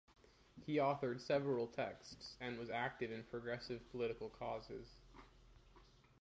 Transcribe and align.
He 0.65 0.77
authored 0.77 1.21
several 1.21 1.67
texts 1.67 2.35
and 2.41 2.57
was 2.57 2.71
active 2.71 3.11
in 3.11 3.23
progressive 3.25 3.87
political 3.91 4.29
causes. 4.31 4.87